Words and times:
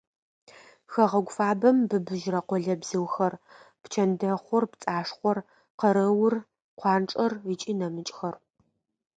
Хэгъэгу 0.91 1.33
фабэм 1.35 1.77
быбыжьрэ 1.89 2.41
къолэбзыухэр: 2.47 3.33
пчэндэхъур, 3.83 4.63
пцӏашхъор, 4.71 5.37
къэрэур, 5.79 6.35
къуанчӏэр 6.79 7.31
ыкӏи 7.53 7.73
нэмыкӏхэр. 7.79 8.35